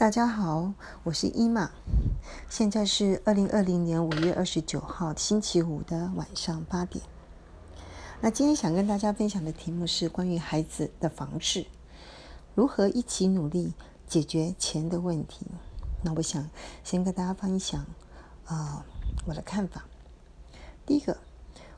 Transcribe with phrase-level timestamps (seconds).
[0.00, 0.72] 大家好，
[1.02, 1.72] 我是伊玛，
[2.48, 7.04] 现在是二零二零年五月二十九号星期五的晚上八点。
[8.22, 11.66] 那今天想跟大家分享的题目是关于孩子的房事，
[12.54, 13.74] 如何一起努力
[14.06, 15.44] 解决钱的问题。
[16.02, 16.48] 那我想
[16.82, 17.84] 先跟大家分享
[18.46, 18.86] 啊
[19.26, 19.84] 我的看法。
[20.86, 21.18] 第一个，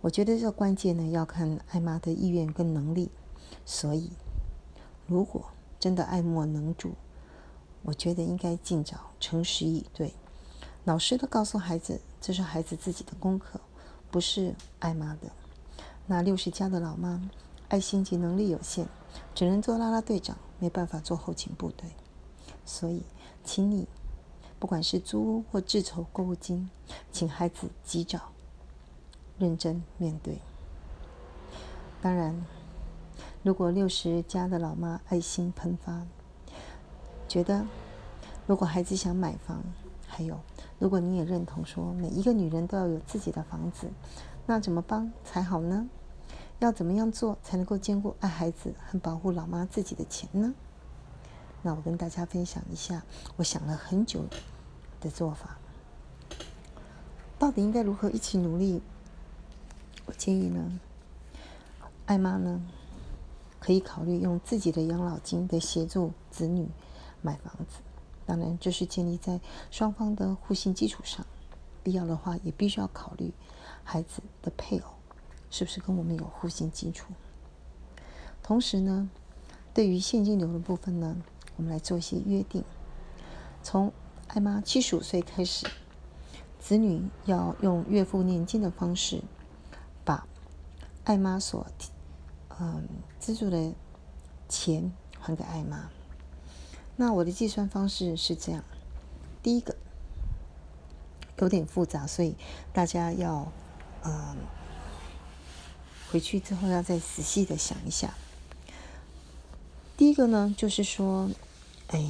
[0.00, 3.12] 我觉得这个关键呢要看艾妈的意愿跟能力，
[3.64, 4.10] 所以
[5.06, 5.44] 如果
[5.78, 6.94] 真的爱莫能助。
[7.82, 10.12] 我觉得应该尽早诚实以对，
[10.84, 13.60] 老实的告诉孩子，这是孩子自己的功课，
[14.10, 15.30] 不是爱妈的。
[16.06, 17.30] 那六十加的老妈，
[17.68, 18.86] 爱心及能力有限，
[19.34, 21.90] 只能做拉拉队长，没办法做后勤部队。
[22.66, 23.02] 所以，
[23.44, 23.86] 请你，
[24.58, 26.68] 不管是租屋或自筹购物金，
[27.10, 28.32] 请孩子及早
[29.38, 30.40] 认真面对。
[32.02, 32.44] 当然，
[33.42, 36.06] 如果六十加的老妈爱心喷发。
[37.28, 37.64] 觉得，
[38.46, 39.62] 如果孩子想买房，
[40.06, 40.40] 还有，
[40.78, 43.88] 如果你也认同说每一个女人都要有自己的房子，
[44.46, 45.88] 那怎么帮才好呢？
[46.58, 50.54] 要怎么样做才能够兼顾爱孩子和保护老妈自己的钱呢？
[51.62, 53.02] 那我跟大家分享一下，
[53.36, 54.24] 我想了很久
[55.00, 55.58] 的做法，
[57.38, 58.80] 到底应该如何一起努力？
[60.06, 60.80] 我建议呢，
[62.06, 62.62] 艾妈呢，
[63.60, 66.66] 可以考虑用自己的养老金的协助子女。
[67.22, 67.80] 买房子，
[68.26, 71.26] 当然这是建立在双方的互信基础上。
[71.82, 73.32] 必要的话，也必须要考虑
[73.82, 74.90] 孩子的配偶
[75.50, 77.14] 是不是跟我们有互信基础。
[78.42, 79.08] 同时呢，
[79.72, 81.16] 对于现金流的部分呢，
[81.56, 82.62] 我们来做一些约定。
[83.62, 83.92] 从
[84.26, 85.66] 艾妈七十五岁开始，
[86.58, 89.22] 子女要用岳父念经的方式，
[90.04, 90.26] 把
[91.04, 91.66] 艾妈所
[92.60, 92.86] 嗯
[93.18, 93.72] 资助的
[94.48, 95.88] 钱还给艾妈。
[97.00, 98.64] 那我的计算方式是这样：
[99.40, 99.76] 第一个
[101.38, 102.34] 有点复杂，所以
[102.72, 103.52] 大家要
[104.02, 104.36] 嗯
[106.10, 108.14] 回去之后要再仔细的想一下。
[109.96, 111.30] 第一个呢，就是说，
[111.86, 112.04] 哎，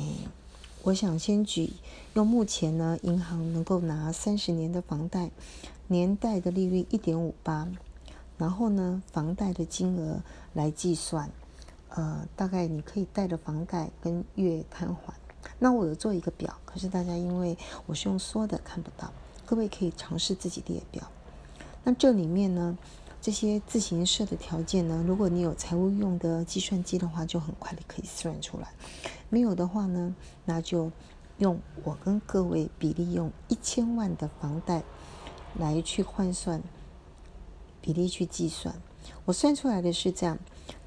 [0.85, 1.75] 我想先举
[2.15, 5.31] 用目前呢银行能够拿三十年的房贷，
[5.89, 7.69] 年贷的利率一点五八，
[8.39, 10.23] 然后呢房贷的金额
[10.55, 11.31] 来计算。
[11.91, 15.15] 呃，大概你可以带着房贷跟月摊还。
[15.59, 17.57] 那我有做一个表，可是大家因为
[17.87, 19.11] 我是用说的看不到，
[19.47, 21.03] 各位可以尝试自己列表。
[21.85, 22.77] 那这里面呢，
[23.21, 28.69] 这些自行设的条件呢，如果你有财务用的计算机的话，就很快的可以算出来。
[29.31, 30.91] 没有的话呢，那就
[31.39, 34.83] 用我跟各位比例用一千万的房贷
[35.57, 36.63] 来去换算
[37.81, 38.75] 比例去计算。
[39.25, 40.39] 我算出来的是这样。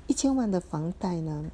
[0.07, 1.51] 一千万的房贷呢，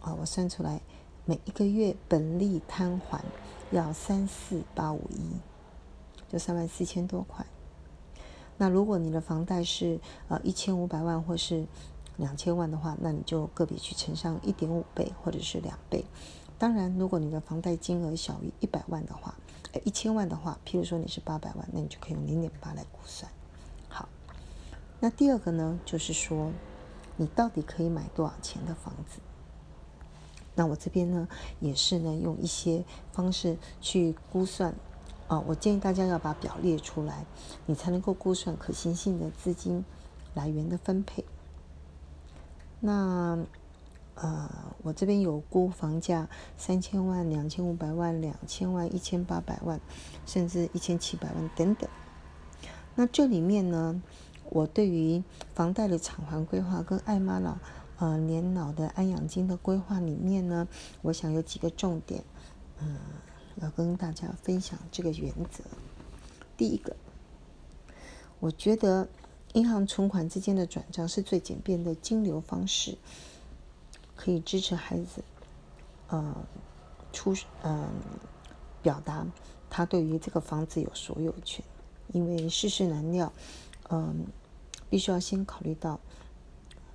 [0.00, 0.80] 啊，我算出来
[1.24, 3.24] 每一个月本利摊还
[3.72, 5.40] 要三四八五一，
[6.30, 7.44] 就三万四千多块。
[8.58, 9.98] 那如果你的房贷是
[10.28, 11.66] 呃一千五百万或是
[12.16, 16.04] 两千万的话，那你就个别去乘上一点五倍或者是两倍。
[16.56, 19.34] 当然，如果你的房贷金额小于一百万的话，
[19.72, 23.30] 呃一千万的话，譬如说你是八百万，那你就可以用零点八来估算。
[23.88, 24.08] 好，
[25.00, 26.52] 那第二个呢，就是说。
[27.16, 29.20] 你到底可以买多少钱的房子？
[30.54, 31.28] 那我这边呢，
[31.60, 32.82] 也是呢，用一些
[33.12, 34.74] 方式去估算
[35.28, 35.38] 啊。
[35.40, 37.26] 我建议大家要把表列出来，
[37.66, 39.84] 你才能够估算可行性的资金
[40.32, 41.24] 来源的分配。
[42.80, 43.38] 那
[44.14, 44.50] 呃，
[44.82, 49.78] 我这边有估房价三千万、两千五百万、两千万、一千八百万，
[50.24, 51.86] 甚至一千七百万等等。
[52.94, 54.02] 那这里面呢？
[54.50, 55.22] 我对于
[55.54, 57.58] 房贷的偿还规划跟爱妈老
[57.98, 60.68] 呃年老的安养金的规划里面呢，
[61.02, 62.22] 我想有几个重点，
[62.80, 62.98] 嗯，
[63.56, 65.64] 要跟大家分享这个原则。
[66.56, 66.96] 第一个，
[68.38, 69.08] 我觉得
[69.54, 72.96] 银行存款之间的转账是最简便的金流方式，
[74.14, 75.24] 可以支持孩子，
[76.08, 76.34] 呃，
[77.12, 77.88] 出嗯
[78.82, 79.26] 表达
[79.68, 81.64] 他对于这个房子有所有权，
[82.12, 83.32] 因为世事难料。
[83.90, 84.26] 嗯，
[84.90, 86.00] 必须要先考虑到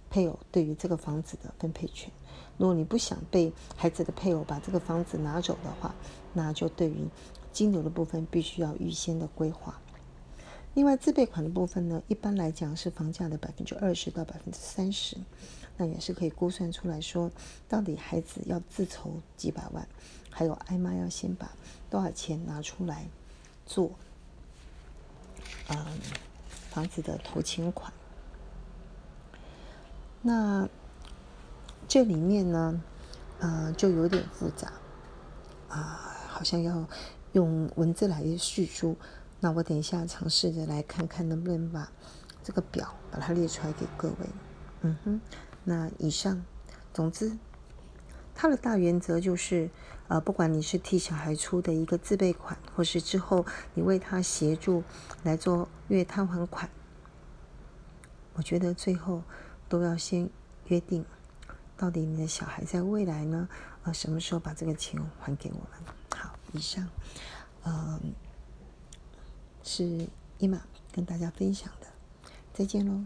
[0.09, 2.11] 配偶对于这个房子的分配权。
[2.57, 5.95] 如果你不想被孩子的配偶把这个房子拿走的话，
[6.33, 7.07] 那就对于
[7.51, 9.79] 金流的部分必须要预先的规划。
[10.73, 15.17] 另外，自备款的部分呢，一般来讲是房价的百分之二十到百分之三十，
[15.75, 17.31] 那也是可以估算出来说，
[17.67, 19.88] 到底孩子要自筹几百万，
[20.29, 21.51] 还有艾妈要先把
[21.89, 23.07] 多少钱拿出来
[23.65, 23.91] 做，
[25.69, 25.77] 嗯。
[26.71, 27.94] 房子的头期款，
[30.23, 30.68] 那
[31.88, 32.81] 这里面呢，
[33.39, 34.73] 呃，就有点复杂
[35.69, 36.07] 啊。
[36.31, 36.88] 好像要
[37.33, 38.97] 用文字来叙述。
[39.41, 41.91] 那我等一下尝试着来看看能不能把
[42.44, 44.15] 这个表把它列出来给各位。
[44.81, 45.21] 嗯哼，
[45.63, 46.44] 那以上，
[46.94, 47.38] 总之，
[48.41, 49.69] 它的大原则就是，
[50.07, 53.45] 呃，不管你是替小孩出的一个自备款，或是之后
[53.75, 54.83] 你为他协助
[55.21, 56.67] 来做月摊还款，
[58.33, 59.21] 我觉得最后
[59.69, 60.27] 都要先
[60.69, 61.05] 约定，
[61.77, 63.47] 到底你的小孩在未来呢，
[63.83, 65.93] 呃，什么时候把这个钱还给我们？
[66.17, 66.89] 好，以上，
[67.63, 68.01] 嗯，
[69.61, 70.07] 是
[70.39, 70.59] 伊玛
[70.91, 71.85] 跟大家分享的，
[72.51, 73.03] 再见喽。